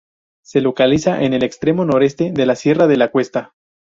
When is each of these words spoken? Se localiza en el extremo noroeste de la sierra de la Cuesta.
Se 0.43 0.61
localiza 0.61 1.21
en 1.21 1.35
el 1.35 1.43
extremo 1.43 1.85
noroeste 1.85 2.31
de 2.31 2.47
la 2.47 2.55
sierra 2.55 2.87
de 2.87 2.97
la 2.97 3.11
Cuesta. 3.11 3.53